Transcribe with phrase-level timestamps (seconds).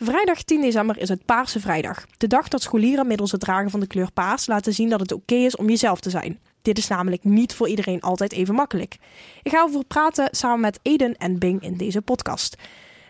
[0.00, 2.06] Vrijdag 10 december is het Paarse Vrijdag.
[2.16, 5.12] De dag dat scholieren middels het dragen van de kleur paars laten zien dat het
[5.12, 6.38] oké is om jezelf te zijn.
[6.62, 8.96] Dit is namelijk niet voor iedereen altijd even makkelijk.
[9.42, 12.56] Ik ga over praten samen met Eden en Bing in deze podcast.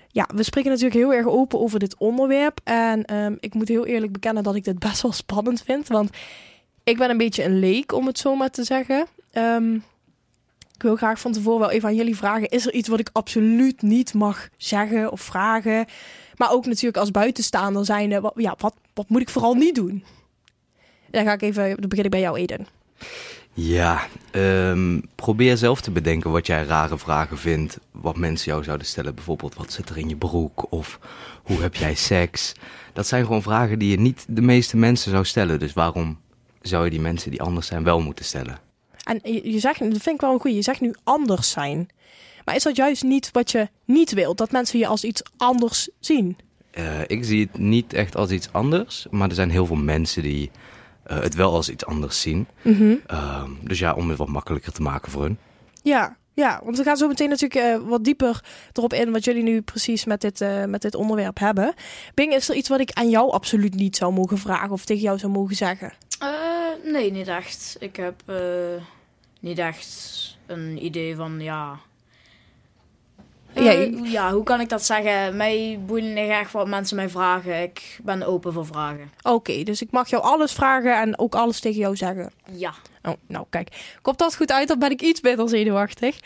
[0.08, 2.60] Ja, we spreken natuurlijk heel erg open over dit onderwerp.
[2.64, 5.88] En ehm, ik moet heel eerlijk bekennen dat ik dit best wel spannend vind.
[5.88, 6.10] Want
[6.84, 9.06] ik ben een beetje een leek, om het zo maar te zeggen.
[9.30, 9.74] Ehm,
[10.74, 13.10] ik wil graag van tevoren wel even aan jullie vragen: is er iets wat ik
[13.12, 15.86] absoluut niet mag zeggen of vragen?
[16.38, 20.04] Maar ook natuurlijk als buitenstaander zijnde, wat, ja, wat, wat moet ik vooral niet doen?
[21.10, 22.66] Dan ga ik even, dan begin ik bij jou, Eden.
[23.52, 27.78] Ja, ehm, probeer zelf te bedenken wat jij rare vragen vindt.
[27.90, 29.14] Wat mensen jou zouden stellen.
[29.14, 30.72] Bijvoorbeeld, wat zit er in je broek?
[30.72, 30.98] Of
[31.42, 32.52] hoe heb jij seks?
[32.92, 35.58] Dat zijn gewoon vragen die je niet de meeste mensen zou stellen.
[35.58, 36.18] Dus waarom
[36.62, 38.58] zou je die mensen die anders zijn wel moeten stellen?
[39.04, 41.88] En je, je zegt, dat vind ik wel een goeie, je zegt nu anders zijn.
[42.48, 44.38] Maar is dat juist niet wat je niet wilt?
[44.38, 46.38] Dat mensen je als iets anders zien?
[46.74, 49.06] Uh, ik zie het niet echt als iets anders.
[49.10, 50.50] Maar er zijn heel veel mensen die
[51.10, 52.46] uh, het wel als iets anders zien.
[52.62, 53.00] Mm -hmm.
[53.10, 55.38] uh, dus ja, om het wat makkelijker te maken voor hun.
[55.82, 59.42] Ja, ja, want we gaan zo meteen natuurlijk uh, wat dieper erop in wat jullie
[59.42, 61.74] nu precies met dit, uh, met dit onderwerp hebben.
[62.14, 65.02] Bing, is er iets wat ik aan jou absoluut niet zou mogen vragen of tegen
[65.02, 65.92] jou zou mogen zeggen?
[66.22, 67.76] Uh, nee, niet echt.
[67.80, 68.22] Ik heb
[69.40, 71.78] niet echt een idee van ja.
[73.52, 75.36] Ja, ja, hoe kan ik dat zeggen?
[75.36, 77.62] Mij boeien niet echt wat mensen mij vragen.
[77.62, 79.10] Ik ben open voor vragen.
[79.22, 82.30] Oké, okay, dus ik mag jou alles vragen en ook alles tegen jou zeggen.
[82.52, 82.72] Ja.
[83.02, 83.96] Oh, nou, kijk.
[84.02, 86.18] Komt dat goed uit, dan ben ik iets beter zenuwachtig.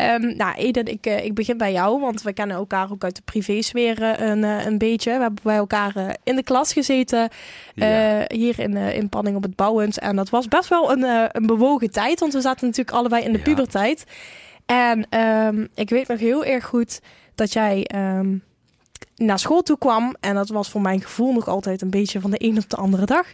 [0.00, 3.16] Um, nou, Eden, ik, uh, ik begin bij jou, want we kennen elkaar ook uit
[3.16, 5.12] de privésfeer uh, een, uh, een beetje.
[5.12, 7.28] We hebben bij elkaar in de klas gezeten,
[7.74, 8.24] ja.
[8.26, 9.98] hier in, in Panning op het Bouwens.
[9.98, 13.32] En dat was best wel een, een bewogen tijd, want we zaten natuurlijk allebei in
[13.32, 13.44] de ja.
[13.44, 14.04] puberteit.
[14.66, 17.00] En um, ik weet nog heel erg goed
[17.34, 18.42] dat jij um,
[19.16, 20.16] naar school toe kwam.
[20.20, 22.76] En dat was voor mijn gevoel nog altijd een beetje van de een op de
[22.76, 23.32] andere dag.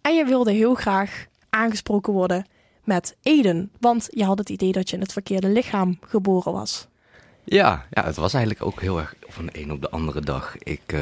[0.00, 2.46] En je wilde heel graag aangesproken worden
[2.84, 3.70] met Eden.
[3.80, 6.88] Want je had het idee dat je in het verkeerde lichaam geboren was.
[7.44, 10.56] Ja, ja het was eigenlijk ook heel erg van de een op de andere dag.
[10.58, 11.00] Ik, uh,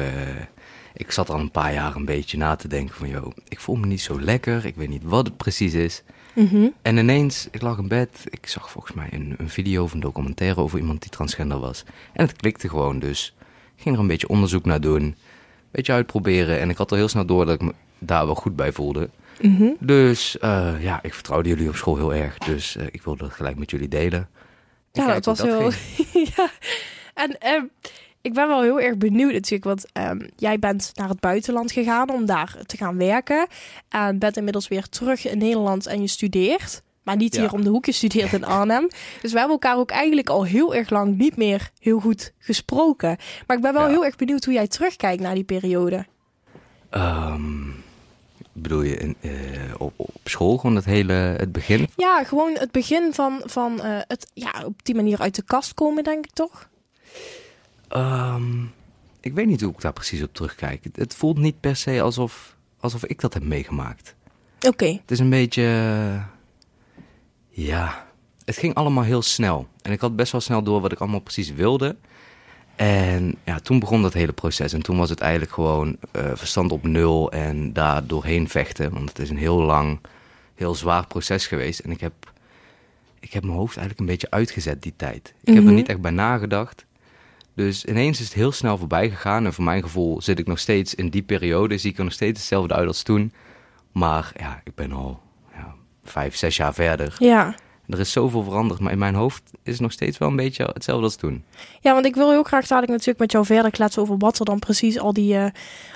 [0.97, 3.09] ik zat al een paar jaar een beetje na te denken van...
[3.09, 6.03] joh, ik voel me niet zo lekker, ik weet niet wat het precies is.
[6.33, 6.73] Mm -hmm.
[6.81, 9.99] En ineens, ik lag in bed, ik zag volgens mij een, een video of een
[9.99, 11.83] documentaire over iemand die transgender was.
[12.13, 13.35] En het klikte gewoon, dus
[13.75, 15.01] ik ging er een beetje onderzoek naar doen.
[15.01, 15.15] Een
[15.71, 18.55] beetje uitproberen en ik had al heel snel door dat ik me daar wel goed
[18.55, 19.09] bij voelde.
[19.41, 19.75] Mm -hmm.
[19.79, 22.37] Dus uh, ja, ik vertrouwde jullie op school heel erg.
[22.37, 24.29] Dus uh, ik wilde dat gelijk met jullie delen.
[24.91, 25.71] Ja, het was heel.
[26.35, 26.49] ja.
[27.13, 27.69] En um,
[28.27, 29.63] ik ben wel heel erg benieuwd natuurlijk.
[29.63, 33.47] Want um, jij bent naar het buitenland gegaan om daar te gaan werken.
[33.89, 36.81] En bent inmiddels weer terug in Nederland en je studeert.
[37.03, 37.41] Maar niet ja.
[37.41, 38.87] hier om de hoek, je studeert in Arnhem.
[39.21, 43.17] Dus we hebben elkaar ook eigenlijk al heel erg lang niet meer heel goed gesproken.
[43.47, 43.89] Maar ik ben wel ja.
[43.89, 46.05] heel erg benieuwd hoe jij terugkijkt naar die periode.
[46.91, 47.83] Um,
[48.53, 49.31] bedoel je in, uh,
[49.77, 51.87] op, op, school, gewoon het hele het begin?
[51.95, 55.73] Ja, gewoon het begin van, van uh, het ja, op die manier uit de kast
[55.73, 56.69] komen, denk ik toch?
[57.95, 58.73] Um,
[59.19, 60.85] ik weet niet hoe ik daar precies op terugkijk.
[60.93, 64.15] Het, voelt niet per se alsof, alsof ik dat heb meegemaakt.
[64.55, 64.67] Oké.
[64.67, 64.99] Okay.
[65.01, 65.63] Het is een beetje.
[67.49, 68.05] Ja.
[68.45, 69.67] Het ging allemaal heel snel.
[69.81, 71.95] En ik had best wel snel door wat ik allemaal precies wilde.
[72.75, 74.73] En ja, toen begon dat hele proces.
[74.73, 78.93] En toen was het eigenlijk gewoon uh, verstand op nul en daar doorheen vechten.
[78.93, 79.99] Want het is een heel lang,
[80.55, 81.79] heel zwaar proces geweest.
[81.79, 82.13] En ik heb,
[83.19, 85.27] ik heb mijn hoofd eigenlijk een beetje uitgezet die tijd.
[85.27, 85.55] Ik mm -hmm.
[85.55, 86.85] heb er niet echt bij nagedacht.
[87.57, 89.45] Dus ineens is het heel snel voorbij gegaan.
[89.45, 91.77] En voor mijn gevoel zit ik nog steeds in die periode.
[91.77, 93.33] Zie ik er nog steeds hetzelfde uit als toen.
[93.91, 95.21] Maar ja, ik ben al
[95.53, 97.15] ja, vijf, zes jaar verder.
[97.17, 97.55] Ja.
[97.89, 100.69] Er is zoveel veranderd, maar in mijn hoofd is het nog steeds wel een beetje
[100.73, 101.43] hetzelfde als toen.
[101.81, 104.45] Ja, want ik wil heel graag dadelijk natuurlijk met jou verder kletsen over wat er
[104.45, 105.45] dan precies al die, uh,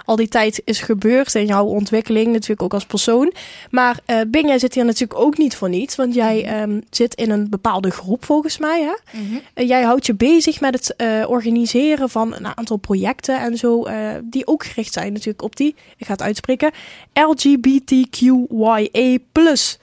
[0.06, 3.34] al die tijd is gebeurd in jouw ontwikkeling, natuurlijk ook als persoon.
[3.70, 7.16] Maar uh, Bing, jij zit hier natuurlijk ook niet voor niets, want jij um, zit
[7.16, 8.82] in een bepaalde groep volgens mij.
[8.82, 9.20] Hè?
[9.20, 9.42] Mm -hmm.
[9.56, 13.88] uh, jij houdt je bezig met het uh, organiseren van een aantal projecten en zo,
[13.88, 16.72] uh, die ook gericht zijn natuurlijk op die, ik ga het uitspreken,
[17.14, 18.90] LGBTQIA
[19.32, 19.80] plus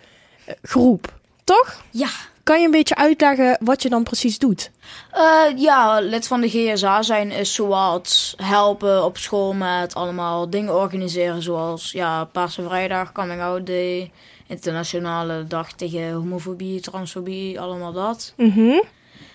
[0.63, 1.18] groep.
[1.49, 1.83] Toch?
[1.91, 2.09] Ja.
[2.43, 4.71] Kan je een beetje uitleggen wat je dan precies doet?
[5.15, 10.75] Uh, ja, lid van de GSA zijn is zoals helpen op school met allemaal dingen
[10.75, 11.43] organiseren.
[11.43, 14.11] Zoals ja, Paarse Vrijdag, Coming Out Day,
[14.47, 18.33] Internationale Dag tegen homofobie, transfobie, allemaal dat.
[18.37, 18.83] Mm -hmm.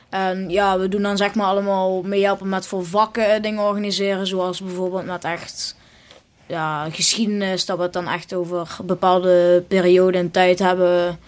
[0.09, 4.27] En ja, we doen dan zeg maar allemaal meehelpen met voor vakken dingen organiseren.
[4.27, 5.75] Zoals bijvoorbeeld met echt
[6.47, 11.19] ja, geschiedenis, dat we het dan echt over bepaalde perioden en tijd hebben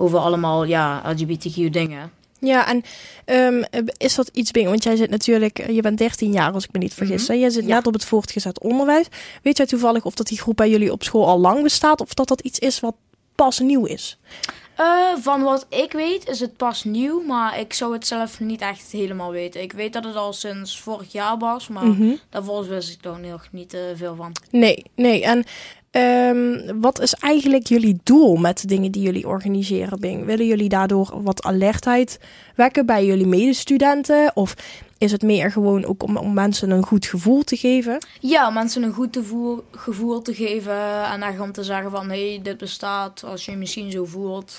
[0.00, 2.10] over allemaal ja, LGBTQ dingen.
[2.38, 2.82] Ja, en
[3.24, 3.62] ehm,
[3.96, 4.68] is dat iets Bing?
[4.68, 7.28] Want jij zit natuurlijk, je bent 13 jaar als ik me niet vergis.
[7.28, 7.34] Hè?
[7.34, 7.74] Jij zit Ja.
[7.74, 9.06] net op het voortgezet onderwijs.
[9.42, 12.00] Weet jij toevallig of dat die groep bij jullie op school al lang bestaat?
[12.00, 12.94] Of dat dat iets is wat
[13.34, 14.18] pas nieuw is?
[14.76, 14.86] Eh,
[15.20, 18.90] van wat ik weet is het pas nieuw, maar ik zou het zelf niet echt
[18.92, 19.62] helemaal weten.
[19.62, 22.14] Ik weet dat het al sinds vorig jaar was, maar Mhm.
[22.30, 24.32] daarvoor wist ik er nog niet eh, veel van.
[24.50, 25.24] Nee, nee.
[25.24, 25.44] En
[25.90, 30.24] ehm, wat is eigenlijk jullie doel met de dingen die jullie organiseren, Bing?
[30.24, 32.18] Willen jullie daardoor wat alertheid
[32.54, 34.30] wekken bij jullie medestudenten?
[34.34, 34.54] Of
[34.98, 37.98] is het meer gewoon ook om, om mensen een goed gevoel te geven?
[38.20, 42.30] Ja, mensen een goed gevoel, gevoel te geven en echt om te zeggen van hé,
[42.30, 44.56] hey, dit bestaat als je je misschien zo voelt.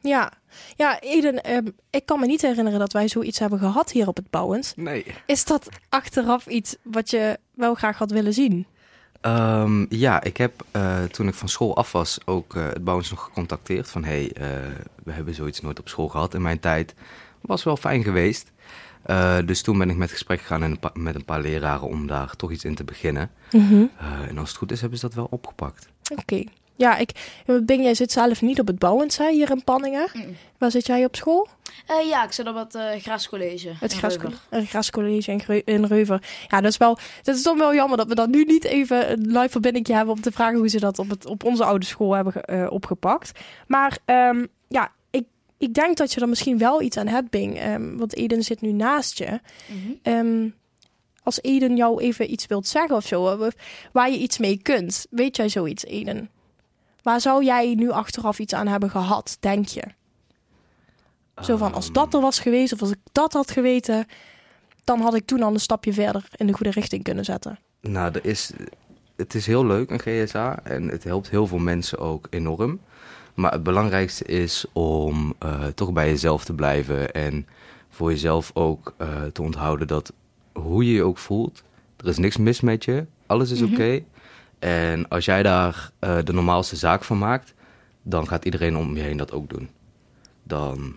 [0.00, 0.32] Ja,
[0.76, 4.16] ja Eden, ehm, ik kan me niet herinneren dat wij zoiets hebben gehad hier op
[4.16, 4.72] het Bouwens.
[4.76, 5.04] Nee.
[5.26, 8.66] Is dat achteraf iets wat je wel graag had willen zien?
[9.22, 13.10] Ehm, ja, ik heb eh, toen ik van school af was ook eh, het Bouwens
[13.10, 13.90] nog gecontacteerd.
[13.90, 14.70] Van hé, hey, eh,
[15.04, 16.94] we hebben zoiets nooit op school gehad in mijn tijd.
[17.40, 18.50] Was wel fijn geweest.
[19.44, 22.36] Dus toen ben ik met gesprek gegaan en een met een paar leraren om daar
[22.36, 23.30] toch iets in te beginnen.
[23.52, 23.84] Mhm.
[24.28, 25.88] En als het goed is, hebben ze dat wel opgepakt.
[26.12, 26.44] Oké.
[26.76, 27.10] Ja, ik,
[27.62, 30.08] Bing, jij zit zelf niet op het Bouwens hè, hier in Panningen.
[30.12, 30.36] Mm.
[30.58, 31.48] Waar zit jij op school?
[31.86, 33.72] Eh, ja, ik zit op het eh grascollege.
[33.80, 34.40] Het in gras, Reuver.
[34.50, 36.22] een grascollege in, in Reuver.
[36.48, 36.98] Ja, dat is wel.
[37.22, 40.14] Dat is dan wel jammer dat we dan nu niet even een live verbinding hebben
[40.14, 43.40] om te vragen hoe ze dat op, het, op onze oude school hebben eh, opgepakt.
[43.66, 45.24] Maar ehm, ja, ik,
[45.58, 47.58] ik denk dat je er misschien wel iets aan hebt, Bing.
[47.58, 49.40] Ehm, want Eden zit nu naast je.
[49.66, 49.92] Mhm.
[50.02, 50.48] Ehm,
[51.22, 53.48] als Eden jou even iets wilt zeggen of zo,
[53.92, 56.30] waar je iets mee kunt, weet jij zoiets, Eden?
[57.02, 59.82] Waar zou jij nu achteraf iets aan hebben gehad, denk je?
[61.42, 64.06] Zo van, als dat er was geweest of als ik dat had geweten,
[64.84, 67.58] dan had ik toen al een stapje verder in de goede richting kunnen zetten.
[67.80, 68.52] Nou, er is,
[69.16, 70.58] het is heel leuk, een GSA.
[70.62, 72.80] En het helpt heel veel mensen ook enorm.
[73.34, 77.12] Maar het belangrijkste is om eh, toch bij jezelf te blijven.
[77.12, 77.46] En
[77.90, 80.12] voor jezelf ook eh, te onthouden dat
[80.52, 81.62] hoe je je ook voelt,
[81.96, 83.06] er is niks mis met je.
[83.26, 83.72] Alles is Mhm.
[83.72, 84.02] oké.
[84.62, 87.54] En als jij daar eh, de normaalste zaak van maakt,
[88.02, 89.70] dan gaat iedereen om je heen dat ook doen.
[90.42, 90.96] Dan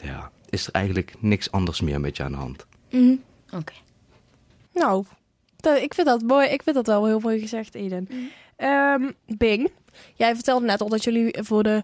[0.00, 2.66] ja, is er eigenlijk niks anders meer met je aan de hand.
[2.90, 3.14] Mhm.
[3.54, 3.72] Oké.
[4.74, 5.04] Nou,
[5.56, 6.48] dat- ik vind dat mooi.
[6.48, 8.08] Ik vind dat wel heel mooi gezegd, Eden.
[8.56, 9.70] Ehm, Bing,
[10.14, 11.82] jij vertelde net al dat jullie voor de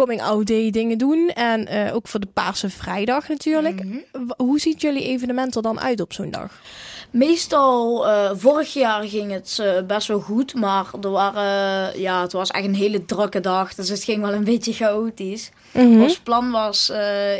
[0.00, 1.28] Coming Out Day dingen doen.
[1.28, 3.84] En eh, ook voor de Paarse Vrijdag natuurlijk.
[3.84, 3.98] Mhm.
[4.36, 6.60] Hoe ziet jullie evenement er dan uit op zo'n dag?
[7.10, 12.32] Meestal, eh, vorig jaar ging het eh, best wel goed, maar er waren, ja, het
[12.32, 15.50] was echt een hele drukke dag, dus het ging wel een beetje chaotisch.
[15.72, 16.02] Mhm.
[16.02, 16.90] Ons plan was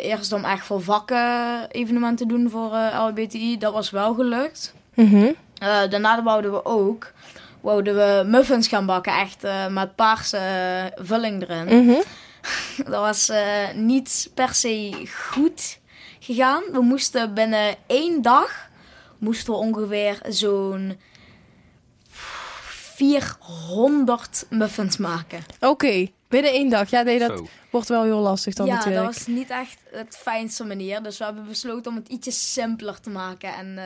[0.03, 4.75] eerst om echt voor vakken evenementen te doen voor LHBTI, dat was wel gelukt.
[4.95, 5.33] Mhm.
[5.91, 7.13] Daarna wouden we ook,
[7.61, 10.41] wouden we muffins gaan bakken, echt met paarse
[10.97, 12.03] vulling erin.
[12.85, 15.03] Dat was eh, niet per se
[15.33, 15.79] goed
[16.21, 16.63] gegaan.
[16.73, 18.69] We moesten binnen één dag
[19.19, 20.99] moesten we ongeveer zo'n
[22.09, 25.43] 400 muffins maken.
[25.61, 26.91] Oké, binnen één dag.
[26.91, 27.47] Ja, nee, dat Zo.
[27.71, 29.05] wordt wel heel lastig dan ja, natuurlijk.
[29.05, 31.03] dat was niet echt het fijnste manier.
[31.03, 33.85] Dus we hebben besloten om het ietsje simpeler te maken en eh,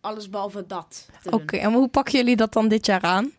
[0.00, 1.40] alles behalve dat te doen.
[1.40, 3.32] Oké, en hoe pakken jullie dat dan dit jaar aan?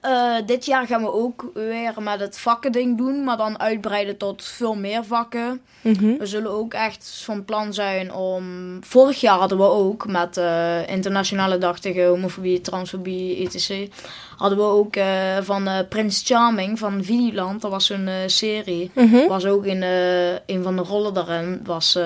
[0.00, 4.44] Eh, dit jaar gaan we ook weer met het vakkending doen, maar dan uitbreiden tot
[4.44, 5.60] veel meer vakken.
[5.80, 6.16] Mhm.
[6.16, 8.44] We zullen ook echt van plan zijn om.
[8.80, 13.92] Vorig jaar hadden we ook met de Internationale Dag tegen Homofobie, Transfobie, etc.
[14.36, 17.60] Hadden we ook eh, van eh, Prins Charming van Videoland.
[17.60, 18.90] Dat was eh, serie.
[18.94, 19.26] Mhm.
[19.28, 21.60] Was ook in eh, een van de rollen daarin.
[21.64, 21.98] Was.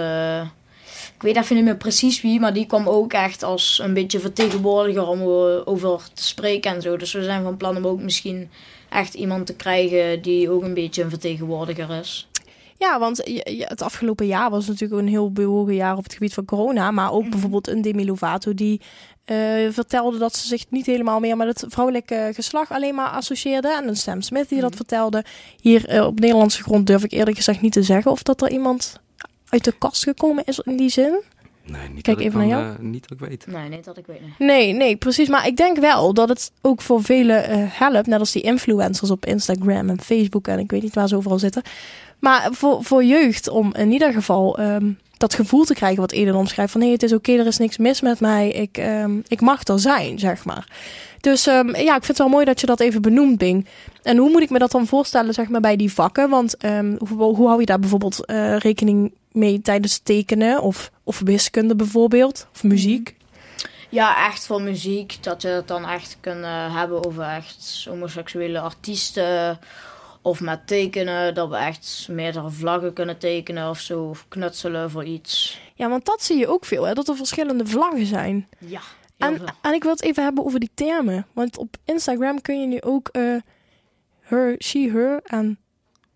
[1.27, 4.21] Ik weet even niet meer precies wie, maar die kwam ook echt als een beetje
[4.21, 6.97] vertegenwoordiger om eh, over te spreken en zo.
[6.97, 8.49] Dus we zijn van plan om ook misschien
[8.91, 12.29] echt iemand te krijgen die ook een beetje een vertegenwoordiger is.
[12.79, 16.45] Ja, want het afgelopen jaar was natuurlijk een heel bewogen jaar op het gebied van
[16.45, 16.91] corona.
[16.91, 17.31] Maar ook Mhm.
[17.31, 18.81] bijvoorbeeld een Demi Lovato die
[19.25, 19.37] eh,
[19.71, 23.69] vertelde dat ze zich niet helemaal meer met het vrouwelijke geslacht alleen maar associeerde.
[23.77, 24.77] En een Sam Smith die dat Mhm.
[24.77, 25.25] vertelde.
[25.61, 28.51] Hier eh, op Nederlandse grond durf ik eerlijk gezegd niet te zeggen of dat er
[28.51, 29.01] iemand
[29.55, 31.21] uit de kast gekomen is in die zin.
[31.67, 32.75] Nee, niet Kijk dat ik even naar dan, jou.
[32.75, 33.47] eh, niet dat ik weet.
[33.47, 34.21] Nee, niet dat ik weet.
[34.21, 34.39] niet.
[34.39, 35.29] Nee, nee, precies.
[35.29, 38.07] Maar ik denk wel dat het ook voor velen eh, helpt.
[38.07, 41.39] Net als die influencers op Instagram en Facebook en ik weet niet waar ze overal
[41.39, 41.63] zitten.
[42.19, 44.91] Maar voor, voor jeugd om in ieder geval ehm,
[45.25, 46.73] dat gevoel te krijgen wat Eden omschrijft.
[46.73, 48.49] Van hé, het is oké, er is niks mis met mij.
[48.49, 50.67] Ik, ehm, ik mag er zijn, zeg maar.
[51.21, 53.67] Dus ehm, ja, ik vind het wel mooi dat je dat even benoemt, Bing.
[54.03, 56.29] En hoe moet ik me dat dan voorstellen, zeg maar, bij die vakken?
[56.31, 60.63] Want ehm, hoe, hoe hou je daar bijvoorbeeld eh, rekening mee tijdens tekenen?
[60.63, 62.47] Of, of wiskunde bijvoorbeeld?
[62.55, 63.15] Of muziek?
[63.89, 65.17] Ja, echt voor muziek.
[65.21, 69.59] Dat je het dan echt kunt eh, hebben over echt homoseksuele artiesten.
[70.27, 74.03] Of met tekenen, dat we echt meerdere vlaggen kunnen tekenen of zo.
[74.09, 75.61] Of knutselen voor iets.
[75.75, 76.93] Ja, want dat zie je ook veel, hè?
[76.95, 78.49] dat er verschillende vlaggen zijn.
[78.59, 78.81] Ja,
[79.17, 81.27] En, en ik wil het even hebben over die termen.
[81.33, 83.37] Want op Instagram kun je nu ook eh
[84.21, 85.59] her, she, her en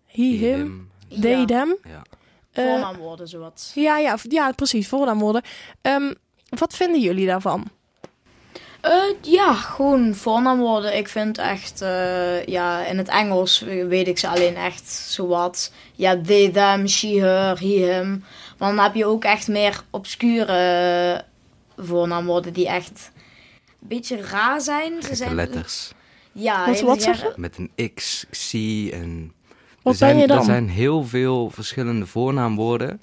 [0.05, 1.45] he, him, they, Ja.
[1.45, 1.77] them.
[1.83, 2.01] Ja.
[2.51, 3.71] Eh, Voornaamwoorden, zowat.
[3.75, 5.41] ja, ja, ja, precies, voornaamwoorden.
[5.81, 6.13] Ehm
[6.49, 7.67] wat vinden jullie daarvan?
[8.81, 10.97] Eh, ja, gewoon voornaamwoorden.
[10.97, 15.71] Ik vind echt, eh, ja, in het Engels weet ik ze alleen echt zowat.
[15.95, 18.23] Ja, they, them, she, her, he, him.
[18.57, 21.23] Maar dan heb je ook echt meer obscure
[21.77, 23.11] voornaamwoorden die echt
[23.81, 24.91] een beetje raar zijn.
[24.93, 25.91] Ze Gekke zijn letters.
[26.31, 28.53] Ja, Wat- wat zeg jaren- Met een X, C
[28.93, 29.33] en...
[29.81, 30.37] Wat er zijn, ben je dan?
[30.37, 33.01] Er zijn heel veel verschillende voornaamwoorden.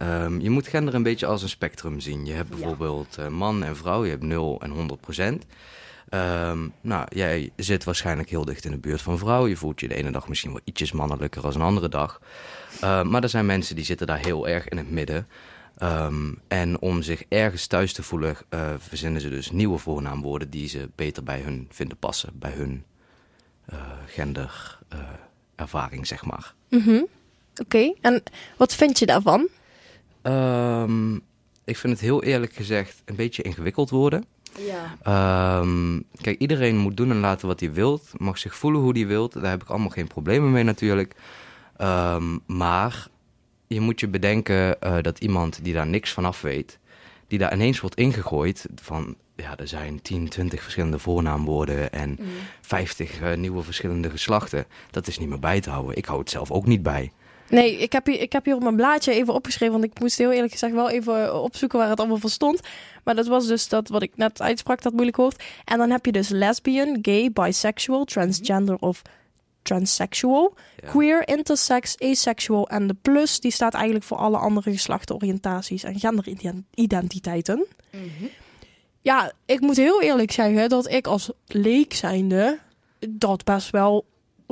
[0.00, 2.26] Ehm, je moet gender een beetje als een spectrum zien.
[2.26, 5.46] Je hebt bijvoorbeeld eh, man en vrouw, je hebt 0 en 100 procent.
[6.08, 9.46] Ehm, nou, jij zit waarschijnlijk heel dicht in de buurt van vrouw.
[9.46, 12.20] Je voelt je de ene dag misschien wel ietsjes mannelijker als een andere dag.
[12.80, 15.26] Ehm, maar er zijn mensen die zitten daar heel erg in het midden.
[15.76, 20.68] Ehm, en om zich ergens thuis te voelen, eh, verzinnen ze dus nieuwe voornaamwoorden die
[20.68, 22.30] ze beter bij hun vinden passen.
[22.34, 22.84] Bij hun
[24.06, 24.98] gender eh,
[25.54, 26.54] ervaring, zeg maar.
[26.68, 27.02] Mhm.
[27.56, 28.22] Oké, en
[28.56, 29.48] wat vind je daarvan?
[30.22, 31.14] Ehm,
[31.64, 34.24] ik vind het heel eerlijk gezegd een beetje ingewikkeld worden.
[34.58, 34.96] Ja.
[35.02, 38.10] Ehm, kijk, iedereen moet doen en laten wat hij wilt.
[38.16, 39.32] Mag zich voelen hoe hij wilt.
[39.32, 41.14] Daar heb ik allemaal geen problemen mee natuurlijk.
[41.76, 43.08] Ehm, maar
[43.66, 46.78] je moet je bedenken eh, dat iemand die daar niks van af weet...
[47.26, 49.16] die daar ineens wordt ingegooid van...
[49.36, 51.92] ja, er zijn 10, 20 verschillende voornaamwoorden...
[51.92, 52.18] en
[52.60, 54.66] 50 eh, nieuwe verschillende geslachten.
[54.90, 55.96] Dat is niet meer bij te houden.
[55.96, 57.12] Ik hou het zelf ook niet bij.
[57.50, 60.18] Nee, ik heb, hier, ik heb hier op mijn blaadje even opgeschreven, want ik moest
[60.18, 62.60] heel eerlijk gezegd wel even eh, opzoeken waar het allemaal voor stond.
[63.04, 65.42] Maar dat was dus dat wat ik net uitsprak, dat moeilijk hoofd.
[65.64, 69.02] En dan heb je dus lesbian, gay, bisexual, transgender of
[69.62, 70.88] transsexual, Ja.
[70.88, 77.66] queer, intersex, asexual en de plus, die staat eigenlijk voor alle andere geslachtenoriëntaties en genderidentiteiten.
[79.02, 82.58] Ja, ik moet heel eerlijk zeggen dat ik als leek zijnde
[83.08, 84.04] dat best wel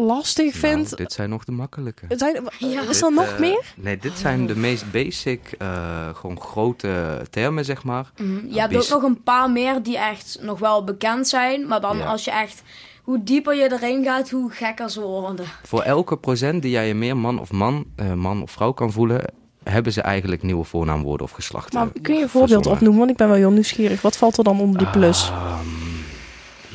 [0.06, 0.84] lastig vind.
[0.84, 2.04] Nou, dit zijn nog de makkelijke.
[2.08, 2.80] Zijn, Ja.
[2.80, 3.72] Is Dit, er nog eh, meer?
[3.76, 8.10] Nee, dit zijn de meest basic, eh, gewoon grote termen, zeg maar.
[8.16, 8.46] Mhm.
[8.54, 11.66] Je hebt ook nog een paar meer die echt nog wel bekend zijn.
[11.66, 12.04] Maar dan Ja.
[12.04, 12.62] als je echt...
[13.02, 15.46] Hoe dieper je erin gaat, hoe gekker ze worden.
[15.62, 18.92] Voor elke procent die jij je meer man of man, eh, man of vrouw kan
[18.92, 19.24] voelen,
[19.64, 21.78] hebben ze eigenlijk nieuwe voornaamwoorden of geslachten.
[21.78, 22.98] Maar kun je een voorbeeld opnoemen?
[22.98, 24.02] Want ik ben wel heel nieuwsgierig.
[24.02, 25.30] Wat valt er dan onder die plus?
[25.30, 25.66] Ehm,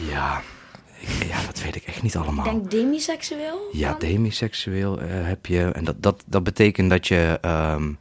[0.09, 0.43] ja, ik-
[1.27, 2.45] ja, dat weet ik echt niet allemaal.
[2.45, 3.69] Ik denk demiseksueel.
[3.71, 3.99] Ja, dan?
[3.99, 5.61] demiseksueel eh, heb je.
[5.71, 7.37] En dat, dat, dat betekent dat je.
[7.41, 7.91] ehm,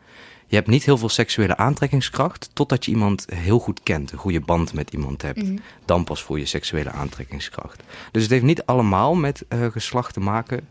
[0.46, 2.50] je hebt niet heel veel seksuele aantrekkingskracht.
[2.52, 4.12] totdat je iemand heel goed kent.
[4.12, 5.42] Een goede band met iemand hebt.
[5.42, 5.56] Mhm.
[5.84, 7.82] Dan pas voel je seksuele aantrekkingskracht.
[8.10, 10.68] Dus het heeft niet allemaal met eh, geslacht te maken.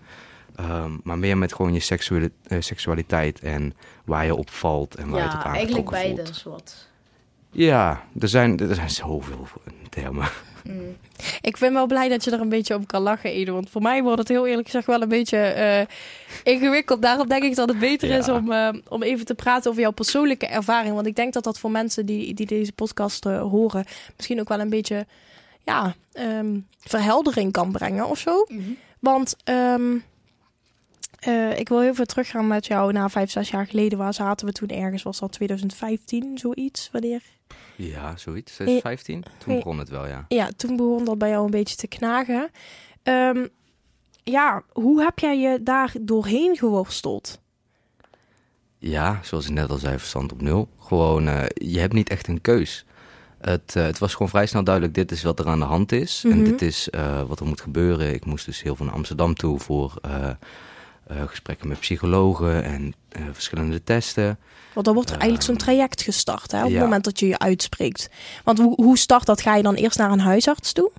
[0.56, 3.40] ehm, maar meer met gewoon je seksuele, eh, seksualiteit.
[3.40, 3.74] En
[4.06, 6.24] waar je op valt en waar je het op Ja, eigenlijk beide.
[7.52, 9.48] Ja, er zijn, er zijn zoveel
[9.90, 10.28] termen.
[10.64, 10.98] Mm.
[11.42, 13.52] Ik ben wel blij dat je er een beetje om kan lachen, Ede.
[13.52, 15.86] Want voor mij wordt het heel eerlijk gezegd wel een beetje eh,
[16.54, 17.02] ingewikkeld.
[17.02, 18.18] Daarom denk ik dat het beter Ja.
[18.18, 20.94] is om, eh, om even te praten over jouw persoonlijke ervaring.
[20.96, 23.86] Want ik denk dat dat voor mensen die, die deze podcast eh, horen...
[24.16, 25.06] misschien ook wel een beetje
[25.64, 28.46] ja, ehm, verheldering kan brengen of zo.
[28.48, 28.72] Mhm.
[29.00, 29.98] Want ehm,
[31.20, 33.98] eh, ik wil heel veel teruggaan met jou naar vijf, zes jaar geleden.
[33.98, 35.04] Waar zaten we toen ergens?
[35.04, 36.90] Was dat 2015, zoiets?
[36.92, 37.22] Wanneer?
[37.88, 38.54] Ja, zoiets.
[38.54, 39.24] 2015?
[39.38, 40.26] Toen begon het wel, ja.
[40.28, 42.50] Ja, toen begon dat bij jou een beetje te knagen.
[43.04, 43.48] Ehm,
[44.24, 47.40] ja, hoe heb jij je daar doorheen geworsteld?
[48.78, 50.70] Ja, zoals ik net al zei, verstand op nul.
[50.80, 52.86] Gewoon, eh, je hebt niet echt een keus.
[53.40, 55.92] Het, eh, het was gewoon vrij snel duidelijk, dit is wat er aan de hand
[55.92, 56.22] is.
[56.24, 56.34] Mhm.
[56.34, 58.14] En dit is eh, wat er moet gebeuren.
[58.14, 59.94] Ik moest dus heel naar Amsterdam toe voor
[61.12, 64.40] eh, eh, gesprekken met psychologen en eh, verschillende testen.
[64.74, 67.40] Want dan wordt er eigenlijk zo'n traject gestart hè, op het moment dat je je
[67.40, 68.10] uitspreekt.
[68.44, 69.42] Want hoe, hoe start dat?
[69.42, 70.92] Ga je dan eerst naar een huisarts toe?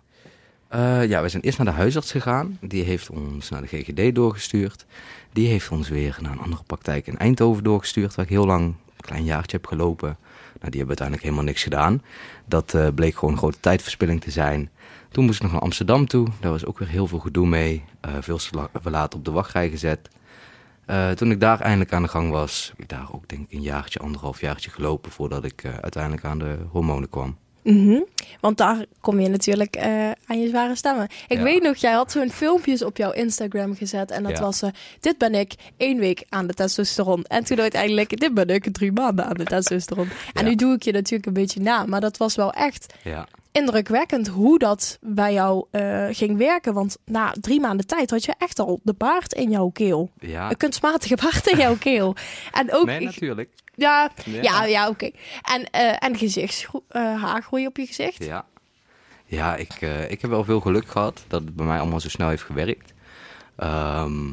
[0.72, 2.58] Eh, ja, we zijn eerst naar de huisarts gegaan.
[2.60, 4.84] Die heeft ons naar de GGD doorgestuurd.
[5.32, 8.62] Die heeft ons weer naar een andere praktijk in Eindhoven doorgestuurd, waar ik heel lang,
[8.62, 10.16] een klein jaartje heb gelopen.
[10.58, 12.02] Nou, die hebben uiteindelijk helemaal niks gedaan.
[12.44, 14.70] Dat eh, bleek gewoon een grote tijdverspilling te zijn.
[15.12, 16.26] Toen moest ik nog naar Amsterdam toe.
[16.40, 17.84] Daar was ook weer heel veel gedoe mee.
[18.00, 18.38] Eh, veel
[18.82, 20.08] laat op de wachtrij gezet.
[20.86, 23.52] Eh, toen ik daar eindelijk aan de gang was, heb ik daar ook denk ik
[23.56, 27.36] een jaartje, anderhalf jaartje gelopen voordat ik eh, uiteindelijk aan de hormonen kwam.
[27.62, 28.00] Mhm.
[28.40, 29.76] Want daar kom je natuurlijk
[30.26, 31.08] aan je zware stemmen.
[31.28, 31.42] Ik Ja.
[31.42, 34.10] weet nog, jij had zo'n filmpjes op jouw Instagram gezet.
[34.10, 34.40] En dat Ja.
[34.40, 34.62] was,
[35.00, 37.24] dit ben ik één week aan de testosteron.
[37.24, 40.08] En toen uiteindelijk, dit ben ik drie maanden aan de testosteron.
[40.32, 40.48] En Ja.
[40.48, 41.86] nu doe ik je natuurlijk een beetje na.
[41.86, 43.26] Maar dat was wel echt Ja.
[43.52, 46.74] Indrukwekkend hoe dat bij jou eh, ging werken.
[46.74, 50.10] Want na drie maanden tijd had je echt al de baard in jouw keel.
[50.18, 52.14] Ja, Een kunstmatige baard in jouw keel.
[52.52, 53.50] En ook, nee, natuurlijk.
[53.74, 54.40] ja, Ja.
[54.42, 55.10] ja, ja, oké.
[55.42, 58.24] En, eh en gezichtshaargroei op je gezicht.
[58.24, 58.44] Ja,
[59.24, 62.08] ja ik, eh, ik heb wel veel geluk gehad dat het bij mij allemaal zo
[62.08, 62.92] snel heeft gewerkt.
[63.56, 64.24] Ehm,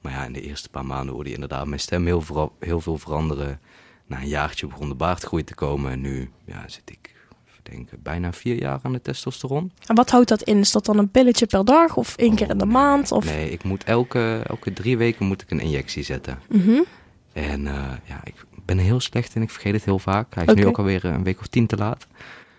[0.00, 2.98] maar ja, in de eerste paar maanden hoorde je inderdaad mijn stem heel, heel veel
[2.98, 3.60] veranderen.
[4.06, 5.92] Na een jaartje begon de baardgroei te komen.
[5.92, 7.14] En nu ja, zit ik
[7.70, 9.72] denk, bijna vier jaar aan de testosteron.
[9.86, 10.58] En wat houdt dat in?
[10.58, 13.12] Is dat dan een pilletje per dag of één keer in de maand?
[13.12, 13.24] Of...
[13.24, 16.38] Nee, ik moet elke, elke drie weken moet ik een injectie zetten.
[16.48, 16.80] Mhm.
[17.32, 17.74] En eh,
[18.04, 18.34] ja, ik
[18.64, 19.42] ben heel slecht in.
[19.42, 20.34] Ik vergeet het heel vaak.
[20.34, 22.06] Hij is nu ook alweer een week of tien te laat.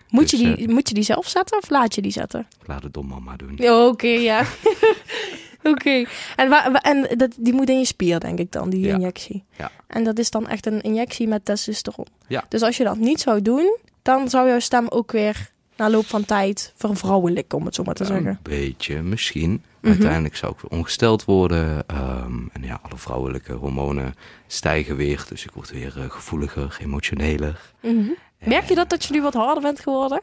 [0.08, 2.46] Moet, Dus, je die, moet je die zelf zetten of laat je die zetten?
[2.60, 3.70] Ik laat het dom mama doen.
[3.88, 4.44] Oké, ja.
[5.62, 6.04] Oké.
[6.36, 8.94] En, waar, en dat, die moet in je spier, denk ik dan, die Ja.
[8.94, 9.44] injectie.
[9.58, 9.70] Ja.
[9.86, 12.06] En dat is dan echt een injectie met testosteron.
[12.26, 12.44] Ja.
[12.48, 16.06] Dus als je dat niet zou doen, dan zou jouw stem ook weer na loop
[16.06, 18.26] van tijd vervrouwelijken, om het zo maar te zeggen.
[18.26, 19.62] Een beetje, misschien.
[19.80, 19.90] Mhm.
[19.92, 21.88] Uiteindelijk zou ik weer ongesteld worden.
[21.88, 24.14] ehm, en ja, alle vrouwelijke hormonen
[24.46, 25.24] stijgen weer.
[25.28, 27.72] Dus ik word weer eh, gevoeliger, emotioneler.
[27.80, 28.10] Mhm.
[28.38, 30.20] Merk je dat, dat je nu wat harder bent geworden?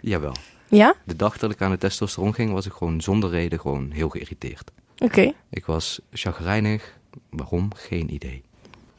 [0.00, 0.34] Jawel.
[0.68, 0.94] Ja?
[1.04, 4.08] De dag dat ik aan de testosteron ging, was ik gewoon zonder reden gewoon heel
[4.08, 4.70] geïrriteerd.
[4.98, 5.32] Oké.
[5.50, 6.96] Ik was chagrijnig.
[7.30, 7.70] Waarom?
[7.74, 8.42] Geen idee.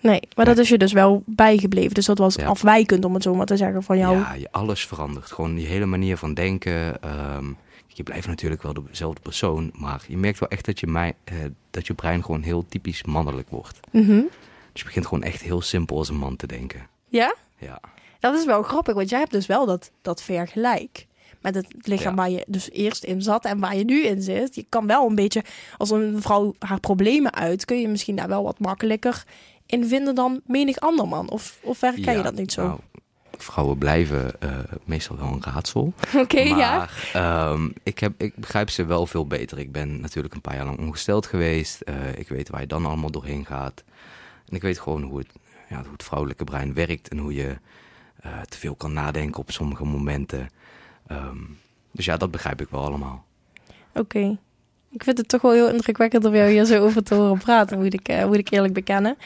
[0.02, 1.94] Nee, maar dat is je dus wel bijgebleven.
[1.94, 2.46] Dus dat was Ja.
[2.46, 4.18] afwijkend, om het zo maar te zeggen, van jou.
[4.18, 5.32] Ja, je, alles verandert.
[5.32, 7.02] Gewoon die hele manier van denken.
[7.02, 7.46] ehm,
[7.88, 9.72] je blijft natuurlijk wel dezelfde persoon.
[9.74, 11.36] Maar je merkt wel echt dat je, mij, eh,
[11.72, 13.80] dat je brein gewoon heel typisch mannelijk wordt.
[13.92, 14.22] Mhm.
[14.72, 16.88] Dus je begint gewoon echt heel simpel als een man te denken.
[17.08, 17.36] Ja?
[17.58, 17.80] Ja.
[18.20, 21.08] Dat is wel grappig, want jij hebt dus wel dat, dat vergelijk.
[21.42, 22.18] Met het lichaam Ja.
[22.18, 24.56] waar je dus eerst in zat en waar je nu in zit.
[24.56, 25.44] Je kan wel een beetje,
[25.78, 29.24] als een vrouw haar problemen uit, kun je misschien daar wel wat makkelijker
[29.70, 31.30] in vinden dan menig ander man.
[31.30, 32.68] Of, of herken je Ja, dat niet zo?
[32.68, 32.80] nou,
[33.38, 35.94] vrouwen blijven eh, meestal wel een raadsel.
[36.16, 36.88] Oké, ja.
[37.14, 39.60] ehm, ik, heb, ik begrijp ze wel veel beter.
[39.60, 41.82] Ik ben natuurlijk een paar jaar lang ongesteld geweest.
[41.82, 43.84] Eh, ik weet waar je dan allemaal doorheen gaat.
[44.50, 45.30] En ik weet gewoon hoe het,
[45.70, 47.08] ja, hoe het vrouwelijke brein werkt.
[47.08, 47.58] En hoe je
[48.22, 50.50] eh, te veel kan nadenken op sommige momenten.
[51.08, 51.38] Ehm,
[51.92, 53.26] dus ja, dat begrijp ik wel allemaal.
[53.94, 54.38] Oké.
[54.92, 57.80] Ik vind het toch wel heel indrukwekkend om jou hier zo over te horen praten,
[57.80, 59.18] moet ik, moet ik eerlijk bekennen.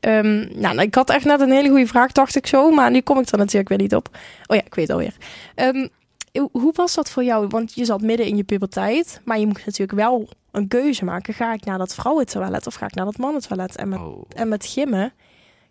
[0.00, 3.00] Ehm, nou, ik had echt net een hele goede vraag, dacht ik zo, maar nu
[3.00, 4.08] kom ik er natuurlijk weer niet op.
[4.46, 5.14] Oh ja, ik weet het alweer.
[5.54, 5.88] Ehm,
[6.52, 7.46] hoe- was dat voor jou?
[7.48, 11.34] Want je zat midden in je puberteit, maar je moet natuurlijk wel een keuze maken.
[11.34, 13.76] Ga ik naar dat vrouwentoilet of ga ik naar dat mannentoilet?
[13.76, 14.22] En met, Oh.
[14.36, 15.12] en met gimmen,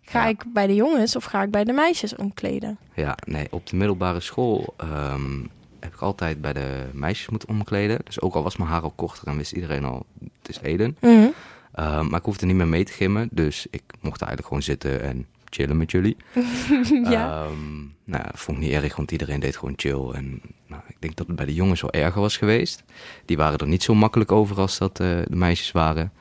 [0.02, 0.28] ga Ja.
[0.28, 2.78] ik bij de jongens of ga ik bij de meisjes omkleden?
[2.94, 5.38] Ja, nee, op de middelbare school ehm,
[5.80, 7.98] heb ik altijd bij de meisjes moeten omkleden.
[8.04, 10.06] Dus ook al was mijn haar al korter en wist iedereen al,
[10.38, 10.96] het is Eden.
[11.00, 11.28] Mhm.
[11.72, 15.02] Ehm, maar ik hoefde niet meer mee te gimmen, dus ik mocht eigenlijk gewoon zitten
[15.02, 16.16] en chillen met jullie.
[17.10, 17.44] ja.
[17.44, 20.10] Ehm, nou, dat vond ik niet erg, want iedereen deed gewoon chill.
[20.10, 22.84] En nou, ik denk dat het bij de jongens wel erger was geweest.
[23.24, 26.12] Die waren er niet zo makkelijk over als dat eh, de meisjes waren.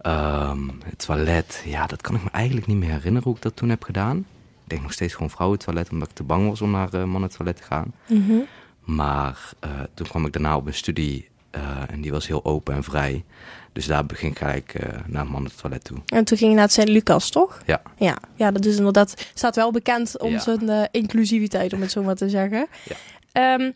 [0.00, 3.56] Ehm, het toilet, ja, dat kan ik me eigenlijk niet meer herinneren hoe ik dat
[3.56, 4.18] toen heb gedaan.
[4.64, 7.56] Ik denk nog steeds gewoon vrouwentoilet, omdat ik te bang was om naar uh, mannentoilet
[7.56, 7.92] te gaan.
[8.06, 8.32] Mhm.
[8.80, 12.74] Maar eh, toen kwam ik daarna op een studie eh, en die was heel open
[12.74, 13.24] en vrij.
[13.74, 15.98] Dus daar ging ik gelijk eh, naar het mannentoilet toe.
[16.06, 17.62] En toen ging je naar het Sint-Lucas, toch?
[17.66, 17.82] Ja.
[17.98, 20.38] Ja, ja, dat is inderdaad, staat wel bekend om Ja.
[20.38, 22.66] zijn eh, inclusiviteit, om het zo maar te zeggen.
[22.84, 22.96] Ja.
[23.32, 23.70] Ehm,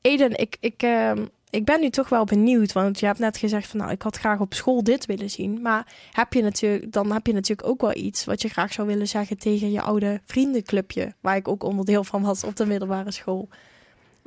[0.00, 3.66] Eden, ik, ik, ehm, ik ben nu toch wel benieuwd, want je hebt net gezegd
[3.66, 5.62] van nou, ik had graag op school dit willen zien.
[5.62, 8.86] Maar heb je natuurlijk, dan heb je natuurlijk ook wel iets wat je graag zou
[8.88, 13.10] willen zeggen tegen je oude vriendenclubje, waar ik ook onderdeel van was op de middelbare
[13.10, 13.48] school.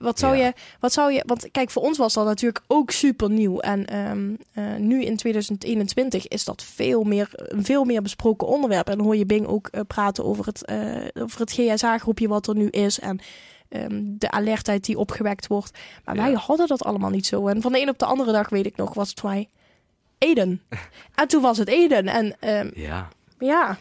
[0.04, 0.46] Wat zou, Ja.
[0.46, 3.60] je, wat zou je, want kijk, voor ons was dat natuurlijk ook super nieuw.
[3.60, 8.88] En ehm, eh, nu in 2021 is dat veel meer, een veel meer besproken onderwerp.
[8.89, 10.78] En dan hoor je Bing ook eh, praten over het, eh,
[11.24, 13.00] over het GSA-groepje wat er nu is.
[13.00, 13.20] En
[13.70, 15.78] ehm, de alertheid die opgewekt wordt.
[16.06, 17.48] Maar wij hadden dat allemaal niet zo.
[17.48, 19.50] En van de een op de andere dag, weet ik nog, was het mij
[20.18, 20.62] Eden.
[21.16, 22.08] en toen was het Eden.
[22.08, 23.08] En ehm, Ja,
[23.39, 23.78] ja,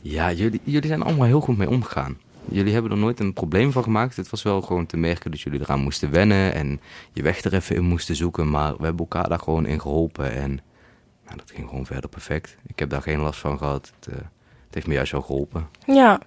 [0.00, 2.18] ja jullie, jullie zijn allemaal heel goed mee omgegaan.
[2.48, 4.16] Jullie hebben er nooit een probleem van gemaakt.
[4.16, 6.80] Het was wel gewoon te merken dat jullie eraan moesten wennen en
[7.12, 8.50] je weg er even in moesten zoeken.
[8.50, 10.60] Maar we hebben elkaar daar gewoon in geholpen en
[11.24, 12.56] nou, dat ging gewoon verder perfect.
[12.66, 13.92] Ik heb daar geen last van gehad.
[13.96, 14.20] Het, eh,
[14.66, 15.68] het heeft me juist wel geholpen.
[15.86, 16.20] Ja,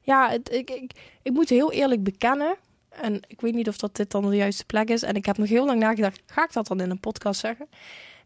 [0.00, 2.56] ja ik, ik, ik moet heel eerlijk bekennen.
[2.88, 5.02] En ik weet niet of dat dit dan de juiste plek is.
[5.02, 7.68] En ik heb nog heel lang nagedacht, ga ik dat dan in een podcast zeggen?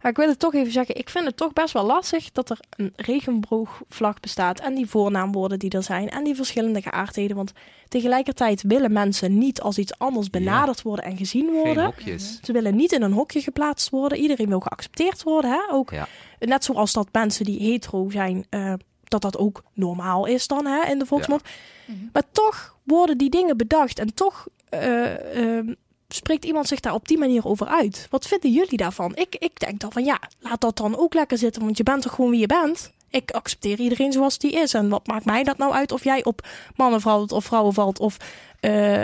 [0.02, 2.50] Maar ik wil het toch even zeggen, ik vind het toch best wel lastig dat
[2.50, 4.60] er een regenboogvlag bestaat.
[4.60, 6.08] En die voornaamwoorden die er zijn.
[6.10, 7.36] En die verschillende geaardheden.
[7.36, 7.52] Want
[7.88, 11.84] tegelijkertijd willen mensen niet als iets anders benaderd worden en gezien worden.
[11.84, 12.38] hokjes.
[12.42, 14.18] Ze willen niet in een hokje geplaatst worden.
[14.18, 15.50] Iedereen wil geaccepteerd worden.
[15.50, 15.72] Hè?
[15.72, 16.08] Ook Ja.
[16.38, 18.72] net zoals dat mensen die hetero zijn, eh,
[19.04, 21.42] dat dat ook normaal is dan hè, in de volksmond.
[22.12, 25.74] Maar toch worden die dingen bedacht en toch eh, ehm,
[26.08, 28.06] spreekt iemand zich daar op die manier over uit?
[28.10, 29.16] Wat vinden jullie daarvan?
[29.16, 32.02] Ik, ik denk dan van ja, laat dat dan ook lekker zitten, want je bent
[32.02, 32.92] toch gewoon wie je bent.
[33.10, 34.74] Ik accepteer iedereen zoals die is.
[34.74, 37.98] En wat maakt mij dat nou uit of jij op mannen valt of vrouwen valt
[37.98, 38.16] of
[38.60, 39.02] eh,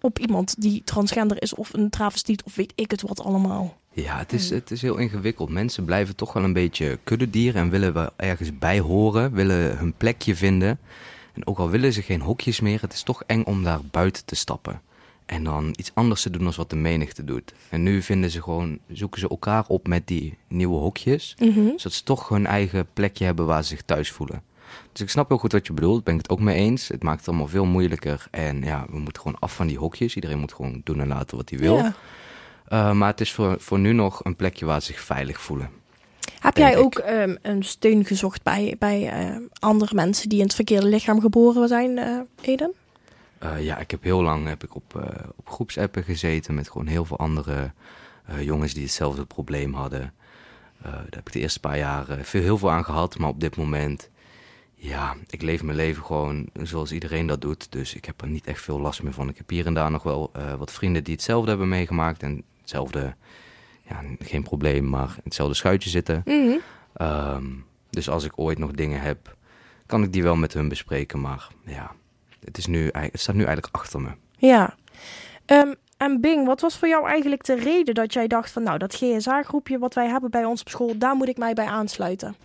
[0.00, 3.76] op iemand die transgender is of een travestiet of weet ik het wat allemaal.
[3.92, 5.50] Ja, het is, het is heel ingewikkeld.
[5.50, 9.94] Mensen blijven toch wel een beetje kuddedieren en willen wel ergens bij horen, willen hun
[9.96, 10.78] plekje vinden.
[11.34, 14.24] En ook al willen ze geen hokjes meer, het is toch eng om daar buiten
[14.24, 14.80] te stappen.
[15.26, 17.54] En dan iets anders te doen dan wat de menigte doet.
[17.68, 21.36] En nu vinden ze gewoon, zoeken ze elkaar op met die nieuwe hokjes.
[21.76, 24.42] Zodat ze toch hun eigen plekje hebben waar ze zich thuis voelen.
[24.92, 26.04] Dus ik snap heel goed wat je bedoelt.
[26.04, 26.88] Ben ik het ook mee eens.
[26.88, 28.26] Het maakt het allemaal veel moeilijker.
[28.30, 30.14] En ja, we moeten gewoon af van die hokjes.
[30.14, 31.76] Iedereen moet gewoon doen en laten wat hij wil.
[31.76, 31.94] Ja.
[32.68, 35.70] Uh, maar het is voor, voor nu nog een plekje waar ze zich veilig voelen.
[36.40, 40.54] Heb jij ook ehm, een steun gezocht bij, bij ehm, andere mensen die in het
[40.54, 42.72] verkeerde lichaam geboren zijn, eh, Eden?
[43.42, 45.02] Uh, ja, ik heb heel lang heb ik op, uh,
[45.36, 47.72] op groepsappen gezeten met gewoon heel veel andere
[48.30, 50.12] uh, jongens die hetzelfde probleem hadden.
[50.82, 53.56] daar heb ik de eerste paar jaar veel, heel veel aan gehad, maar op dit
[53.56, 54.10] moment,
[54.74, 57.72] ja, ik leef mijn leven gewoon zoals iedereen dat doet.
[57.72, 59.28] Dus ik heb er niet echt veel last meer van.
[59.28, 63.14] Ik heb hier en daar nog wel wat vrienden die hetzelfde hebben meegemaakt en hetzelfde,
[63.82, 66.22] ja, geen probleem, maar in hetzelfde schuitje zitten.
[66.24, 67.06] Mm -hmm.
[67.06, 69.36] um, dus als ik ooit nog dingen heb,
[69.86, 71.94] kan ik die wel met hun bespreken, maar ja
[72.46, 74.08] het, is nu, het staat nu eigenlijk achter me.
[74.36, 74.74] Ja.
[75.46, 78.62] Um, en Bing, wat was voor jou eigenlijk de reden dat jij dacht van...
[78.62, 80.98] nou, dat GSA-groepje wat wij hebben bij ons op school...
[80.98, 82.36] daar moet ik mij bij aansluiten?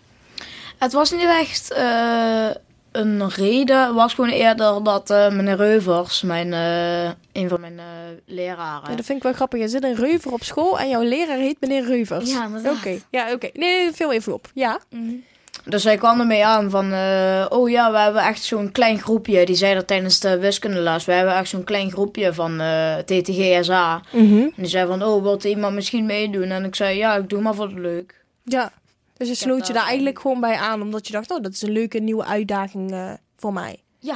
[0.78, 2.50] Het was niet echt uh,
[2.92, 3.86] een reden.
[3.86, 7.80] Het was gewoon eerder dat uh, meneer Reuvers, mijn, uh, een van mijn
[8.26, 8.90] leraren...
[8.90, 9.60] Ja, dat vind ik wel grappig.
[9.60, 12.32] Je zit een Reuver op school en jouw leraar heet meneer Reuvers.
[12.32, 12.50] Ja.
[12.66, 13.34] Oké, ja, oké.
[13.34, 13.52] Okay.
[13.54, 14.50] Nee, nee, veel even op.
[14.54, 14.80] Ja?
[14.90, 15.24] Mm -hmm.
[15.66, 19.46] Dus hij kwam ermee aan van, uh, oh ja, we hebben echt zo'n klein groepje.
[19.46, 21.06] Die zei dat tijdens de wiskundeles.
[21.06, 24.02] We hebben echt zo'n klein groepje van uh, TTGSA.
[24.12, 24.42] Mm -hmm.
[24.42, 26.50] En die zei van, oh, wilt iemand misschien meedoen?
[26.50, 28.26] En ik zei, ja, ik doe maar voor het leuk.
[28.44, 28.72] Ja,
[29.18, 30.82] dus je sloot je daar eigenlijk gewoon bij aan.
[30.82, 33.80] Omdat je dacht, oh, dat is een leuke nieuwe uitdaging uh, voor mij.
[34.00, 34.16] Ja.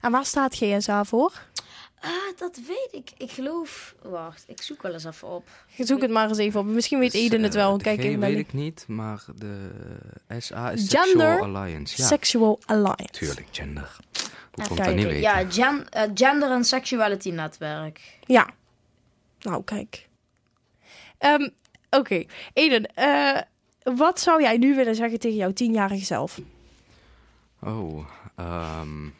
[0.00, 1.32] En waar staat GSA voor?
[2.04, 3.10] Ah, dat weet ik.
[3.16, 3.94] Ik geloof...
[4.02, 5.48] Wacht, ik zoek wel eens even op.
[5.78, 6.66] Zoek het maar eens even op.
[6.66, 7.76] Misschien weet Dus, Eden het wel.
[7.76, 9.70] uh, Kijk de G in weet ik niet, maar de
[10.38, 12.02] SA is Gender Sexual Alliance.
[12.02, 13.10] Ja, Sexual Alliance.
[13.10, 13.96] tuurlijk, gender.
[14.50, 15.20] Hoe ik dat niet weten?
[15.20, 18.18] Ja, gen uh, Gender en Sexuality Netwerk.
[18.26, 18.48] Ja.
[19.40, 20.08] Nou, kijk.
[21.18, 21.52] Um, Oké,
[21.90, 22.28] okay.
[22.52, 22.90] Eden.
[22.98, 23.40] Uh,
[23.96, 26.40] wat zou jij nu willen zeggen tegen jouw tienjarige zelf?
[27.60, 28.06] Oh,
[28.80, 29.14] um...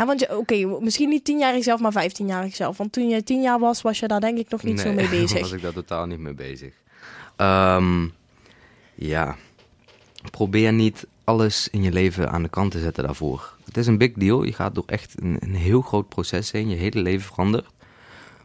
[0.00, 2.76] Ja, want oké, okay, misschien niet tienjarig zelf, maar vijftienjarig zelf.
[2.76, 4.92] Want toen je tien jaar was, was je daar denk ik nog niet nee, zo
[4.92, 5.40] mee bezig.
[5.40, 6.74] was ik daar totaal niet mee bezig.
[7.36, 8.12] Um,
[8.94, 9.36] ja,
[10.30, 13.56] probeer niet alles in je leven aan de kant te zetten daarvoor.
[13.64, 14.42] Het is een big deal.
[14.42, 16.68] Je gaat door echt een, een heel groot proces heen.
[16.68, 17.66] Je hele leven verandert.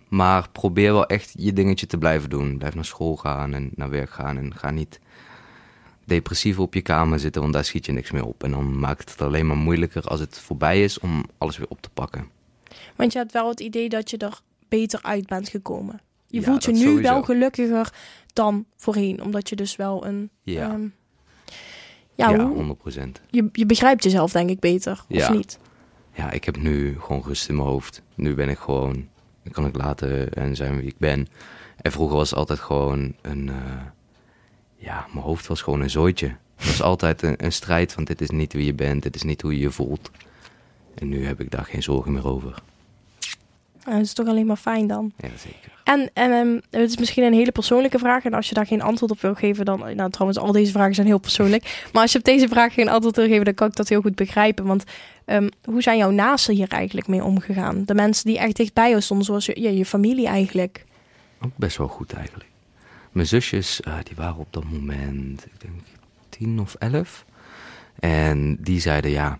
[0.07, 2.57] Maar probeer wel echt je dingetje te blijven doen.
[2.57, 4.37] Blijf naar school gaan en naar werk gaan.
[4.37, 4.99] En ga niet
[6.05, 8.43] depressief op je kamer zitten, want daar schiet je niks meer op.
[8.43, 11.81] En dan maakt het alleen maar moeilijker als het voorbij is om alles weer op
[11.81, 12.29] te pakken.
[12.95, 14.39] Want je hebt wel het idee dat je er
[14.69, 15.99] beter uit bent gekomen.
[16.27, 17.01] Je Ja, voelt je nu sowieso.
[17.01, 17.93] wel gelukkiger
[18.33, 20.29] dan voorheen, omdat je dus wel een...
[20.43, 20.69] Ja.
[20.71, 20.87] ehm,
[22.15, 23.21] ja, Ja, hoe- 100 procent.
[23.29, 25.27] je, je begrijpt jezelf denk ik beter, Ja.
[25.29, 25.59] of niet?
[26.13, 28.01] Ja, ik heb nu gewoon rust in mijn hoofd.
[28.15, 28.93] Nu ben ik gewoon,
[29.43, 31.27] dan kan ik laten en zijn wie ik ben.
[31.81, 33.55] En vroeger was het altijd gewoon een, eh,
[34.85, 36.35] ja, mijn hoofd was gewoon een zooitje.
[36.55, 39.23] Het was altijd een, een strijd van dit is niet wie je bent, dit is
[39.23, 40.11] niet hoe je je voelt.
[40.95, 42.53] En nu heb ik daar geen zorgen meer over.
[43.85, 45.11] Dat is toch alleen maar fijn dan.
[45.17, 45.71] Ja, zeker.
[45.83, 48.25] En, en ehm, het is misschien een hele persoonlijke vraag.
[48.25, 49.79] En als je daar geen antwoord op wil geven, dan.
[49.95, 51.87] Nou, trouwens, al deze vragen zijn heel persoonlijk.
[51.93, 54.01] Maar als je op deze vraag geen antwoord wil geven, dan kan ik dat heel
[54.01, 54.65] goed begrijpen.
[54.65, 54.83] Want
[55.25, 57.83] ehm, hoe zijn jouw naasten hier eigenlijk mee omgegaan?
[57.85, 60.85] De mensen die echt dichtbij jou stonden, zoals je, ja, je familie eigenlijk.
[61.41, 62.49] Ook best wel goed eigenlijk.
[63.15, 65.73] Mijn zusjes, eh, die waren op dat moment, ik denk
[66.29, 67.25] tien of elf.
[67.99, 69.39] En die zeiden, ja,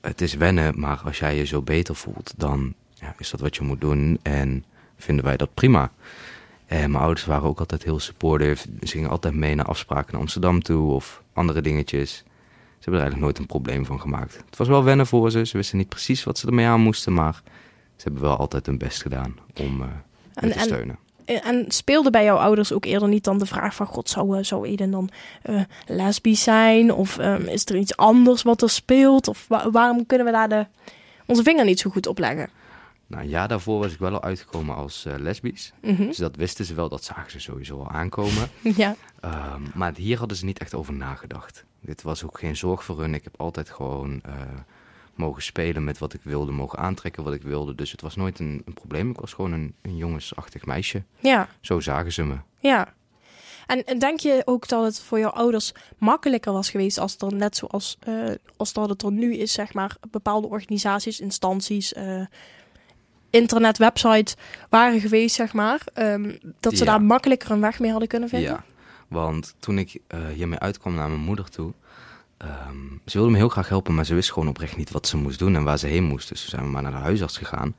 [0.00, 3.56] het is wennen, maar als jij je zo beter voelt, dan ja, is dat wat
[3.56, 4.18] je moet doen.
[4.22, 4.64] En
[4.96, 5.90] vinden wij dat prima.
[6.66, 8.68] En mijn ouders waren ook altijd heel supportive.
[8.80, 12.10] Ze gingen altijd mee naar afspraken naar Amsterdam toe of andere dingetjes.
[12.16, 12.24] Ze
[12.90, 14.36] hebben er eigenlijk nooit een probleem van gemaakt.
[14.46, 15.46] Het was wel wennen voor ze.
[15.46, 17.42] Ze wisten niet precies wat ze ermee aan moesten, maar
[17.96, 20.94] ze hebben wel altijd hun best gedaan om En- te en- steunen.
[20.94, 21.00] En,
[21.40, 23.86] en speelde bij jouw ouders ook eerder niet dan de vraag van...
[23.86, 25.10] God, zou, eh, zou Eden dan
[25.42, 26.92] eh lesbisch zijn?
[26.92, 29.28] Of ehm, is er iets anders wat er speelt?
[29.28, 30.66] Of wa- waarom kunnen we daar de,
[31.26, 32.48] onze vinger niet zo goed op leggen?
[33.06, 35.72] Nou, jaar daarvoor was ik wel al uitgekomen als eh, lesbisch.
[35.82, 36.06] Mhm.
[36.06, 38.48] Dus dat wisten ze wel, dat zagen ze sowieso al aankomen.
[38.76, 38.94] Ja.
[39.20, 41.64] Ehm, maar hier hadden ze niet echt over nagedacht.
[41.80, 43.14] Dit was ook geen zorg voor hun.
[43.14, 44.32] Ik heb altijd gewoon eh,
[45.14, 47.74] mogen spelen met wat ik wilde, mogen aantrekken wat ik wilde.
[47.74, 49.10] Dus het was nooit een, een probleem.
[49.10, 51.02] Ik was gewoon een, een jongensachtig meisje.
[51.20, 52.36] Ja, Zo zagen ze me.
[52.60, 52.94] ja.
[53.66, 57.34] En, en denk je ook dat het voor jouw ouders makkelijker was geweest als er
[57.34, 58.14] net zoals eh,
[58.56, 62.20] als dat het er nu is, zeg maar, bepaalde organisaties, instanties, eh,
[63.30, 64.34] internet, websites
[64.70, 66.90] waren geweest, zeg maar, ehm, dat ze Ja.
[66.90, 68.50] daar makkelijker een weg mee hadden kunnen vinden?
[68.50, 68.64] Ja,
[69.08, 71.72] want toen ik eh, hiermee uitkwam naar mijn moeder toe,
[72.42, 72.76] ehm,
[73.06, 75.38] ze wilde me heel graag helpen, maar ze wist gewoon oprecht niet wat ze moest
[75.38, 76.28] doen en waar ze heen moest.
[76.28, 77.74] Dus zijn we maar naar de huisarts gegaan.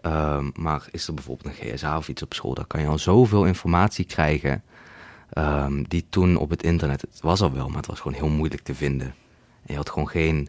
[0.00, 2.98] Ehm, maar is er bijvoorbeeld een GSA of iets op school, daar kan je al
[2.98, 4.62] zoveel informatie krijgen.
[5.30, 8.28] ehm, die toen op het internet, het was al wel, maar het was gewoon heel
[8.28, 9.06] moeilijk te vinden.
[9.06, 10.48] En je had gewoon geen,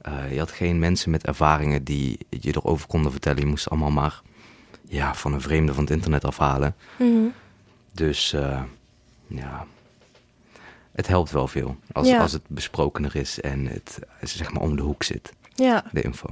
[0.00, 3.40] eh, je had geen mensen met ervaringen die je erover konden vertellen.
[3.40, 4.22] Je moest allemaal maar
[4.88, 6.74] ja, van een vreemde van het internet afhalen.
[6.98, 7.26] Mhm.
[7.92, 8.62] Dus eh,
[9.26, 9.66] ja,
[10.96, 12.20] het helpt wel veel als, Ja.
[12.20, 15.84] als het besprokener is en het zeg maar om de hoek zit, ja.
[15.92, 16.28] de info.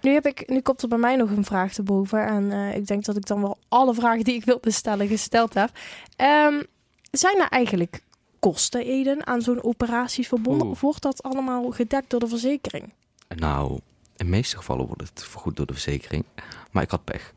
[0.00, 2.26] Nu, heb ik, nu komt er bij mij nog een vraag te boven.
[2.26, 5.54] En eh, ik denk dat ik dan wel alle vragen die ik wilde stellen gesteld
[5.54, 5.70] heb.
[6.16, 6.62] Ehm,
[7.10, 8.02] zijn er eigenlijk
[8.38, 10.66] kosten, Eden, aan zo'n operatie verbonden?
[10.68, 12.92] Of wordt dat allemaal gedekt door de verzekering?
[13.36, 13.80] Nou, in
[14.16, 16.24] de meeste gevallen wordt het vergoed door de verzekering,
[16.70, 17.32] maar ik had pech.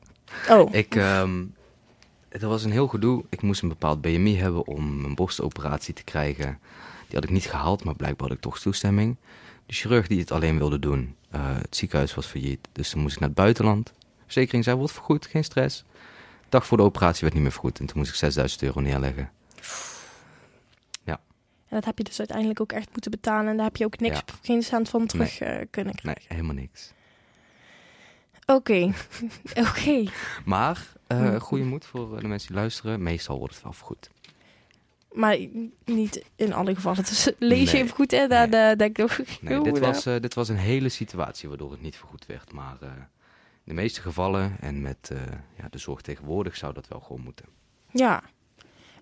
[0.50, 1.44] Oh, Ik, ehm
[2.42, 3.24] het was een heel gedoe.
[3.30, 6.60] Ik moest een bepaald BMI hebben om een borstoperatie te krijgen.
[7.08, 9.16] Die had ik niet gehaald, maar blijkbaar had ik toch toestemming.
[9.66, 12.68] De chirurg die het alleen wilde doen, eh, het ziekenhuis was failliet.
[12.72, 13.94] Dus toen moest ik naar het buitenland.
[14.24, 15.84] Verzekering zei, wordt vergoed, geen stress.
[16.42, 17.80] De dag voor de operatie werd niet meer vergoed.
[17.80, 19.30] En toen moest ik 6000 euro neerleggen.
[21.68, 23.48] en dat heb je dus uiteindelijk ook echt moeten betalen.
[23.50, 24.24] En daar heb je ook niks, Ja.
[24.42, 26.36] geen cent van terug eh, kunnen Nee, krijgen.
[26.36, 26.92] helemaal niks.
[28.46, 28.94] Oké,
[29.68, 30.04] oké.
[30.46, 31.38] Maar, eh Hm.
[31.40, 33.04] goede moed voor de mensen die luisteren.
[33.04, 34.10] Meestal wordt het wel vergoed.
[35.12, 35.38] Maar
[35.86, 36.98] niet in alle gevallen.
[37.04, 38.30] Dus lees je even goed in.
[38.30, 38.70] Dan Nee.
[38.72, 39.20] eh, denk ik nog...
[39.42, 42.52] Nee, dit was, eh, dit was een hele situatie waardoor het niet vergoed werd.
[42.54, 43.04] Maar eh, in
[43.64, 45.18] de meeste gevallen en met eh,
[45.58, 47.46] ja, de zorg tegenwoordig zou dat wel gewoon moeten.
[47.92, 48.24] Ja.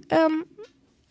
[0.08, 0.34] Ehm,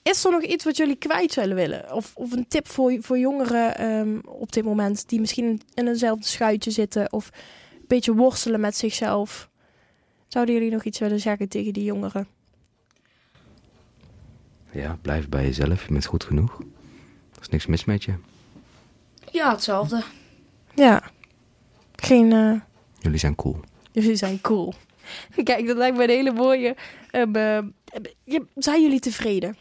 [0.02, 1.92] is er nog iets wat jullie kwijt zullen willen?
[1.92, 6.26] Of, of een tip voor, voor jongeren ehm, op dit moment die misschien in eenzelfde
[6.26, 7.30] schuitje zitten of
[7.72, 9.50] een beetje worstelen met zichzelf?
[10.32, 12.26] Zouden jullie nog iets willen zeggen tegen die jongeren?
[14.70, 15.86] Ja, blijf bij jezelf.
[15.86, 16.58] Je bent goed genoeg.
[17.34, 18.14] Er is niks mis met je.
[19.30, 20.02] Ja, hetzelfde.
[20.74, 21.02] Ja.
[21.96, 22.32] Geen.
[22.32, 22.60] eh,
[22.98, 23.60] Jullie zijn cool.
[23.92, 24.74] jullie zijn cool.
[25.44, 26.76] Kijk, dat lijkt me een hele mooie.
[27.10, 27.58] ehm, eh,
[28.24, 29.56] je- zijn jullie tevreden?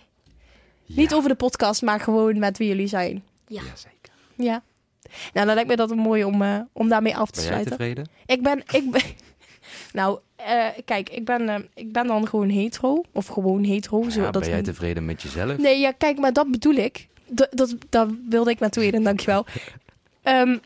[0.85, 3.23] Niet over de podcast, maar gewoon met wie jullie zijn.
[3.47, 3.61] Ja.
[3.61, 4.13] Jazeker.
[4.35, 4.63] Ja.
[5.33, 7.51] Nou, dan lijkt me dat een mooi om, eh, om daarmee af te Ben jij
[7.63, 7.77] sluiten.
[7.77, 8.07] tevreden?
[8.25, 9.01] Ik ben, ik ben,
[9.93, 13.03] nou, eh, kijk, ik ben, eh, ik ben dan gewoon hetero.
[13.13, 14.09] Of gewoon hetero.
[14.09, 15.57] zo, Ja, dat ben jij tevreden met jezelf?
[15.57, 17.07] Nee, ja, kijk, maar dat bedoel ik.
[17.27, 19.45] Dat, dat, daar wilde ik naartoe in, dankjewel.
[20.23, 20.57] Ehm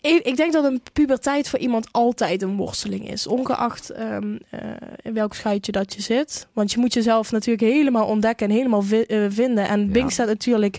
[0.00, 3.26] ik, ik denk dat een puberteit voor iemand altijd een worsteling is.
[3.26, 4.60] Ongeacht ehm, eh,
[5.02, 6.46] in welk schuitje dat je zit.
[6.52, 9.68] Want je moet jezelf natuurlijk helemaal ontdekken en helemaal vi- vinden.
[9.68, 9.86] En Ja.
[9.86, 10.78] Bing staat natuurlijk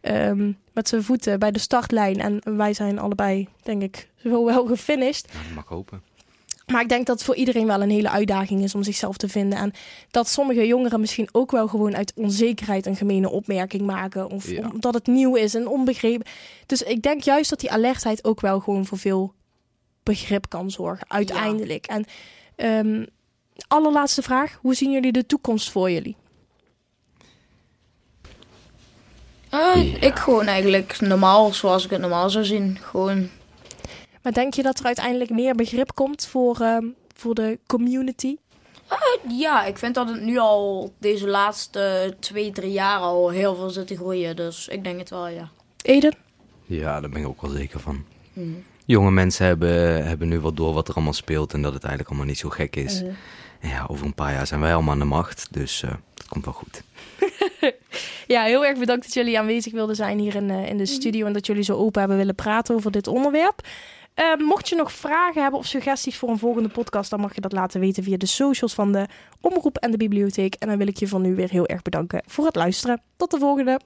[0.00, 2.20] ehm, met zijn voeten bij de startlijn.
[2.20, 5.28] En wij zijn allebei, denk ik, zo wel gefinished.
[5.32, 6.02] Dat mag hopen.
[6.72, 9.28] Maar ik denk dat het voor iedereen wel een hele uitdaging is om zichzelf te
[9.28, 9.58] vinden.
[9.58, 9.72] En
[10.10, 14.30] dat sommige jongeren misschien ook wel gewoon uit onzekerheid een gemene opmerking maken.
[14.30, 14.70] Of Ja.
[14.72, 16.26] omdat het nieuw is en onbegrepen.
[16.66, 19.34] Dus ik denk juist dat die alertheid ook wel gewoon voor veel
[20.02, 21.10] begrip kan zorgen.
[21.10, 21.86] Uiteindelijk.
[21.86, 22.04] En
[22.56, 23.04] ehm,
[23.68, 24.58] allerlaatste vraag.
[24.62, 26.16] Hoe zien jullie de toekomst voor jullie?
[29.50, 32.78] Eh, Ik gewoon eigenlijk normaal, zoals ik het normaal zou zien.
[32.80, 33.28] Gewoon,
[34.22, 36.84] Maar denk je dat er uiteindelijk meer begrip komt voor, ehm,
[37.16, 38.36] voor de community?
[39.28, 43.70] ja, ik vind dat het nu al deze laatste twee, drie jaar al heel veel
[43.70, 44.36] zit te groeien.
[44.36, 45.48] Dus ik denk het wel, ja.
[45.82, 46.14] Eden?
[46.66, 48.04] Ja, daar ben ik ook wel zeker van.
[48.32, 48.48] Mhm.
[48.84, 52.10] Jonge mensen hebben, hebben nu wel door wat er allemaal speelt en dat het eigenlijk
[52.10, 53.02] allemaal niet zo gek is.
[53.02, 53.08] Eh,
[53.60, 56.28] En ja, over een paar jaar zijn wij allemaal aan de macht, dus eh dat
[56.28, 56.82] komt wel goed.
[58.26, 61.26] Ja, heel erg bedankt dat jullie aanwezig wilden zijn hier in, eh, in de studio
[61.26, 63.66] en dat jullie zo open hebben willen praten over dit onderwerp.
[64.18, 67.40] Eh, mocht je nog vragen hebben of suggesties voor een volgende podcast, dan mag je
[67.40, 69.06] dat laten weten via de socials van de
[69.40, 70.54] Omroep en de Bibliotheek.
[70.54, 73.02] En dan wil ik je van nu weer heel erg bedanken voor het luisteren.
[73.16, 73.80] Tot de volgende!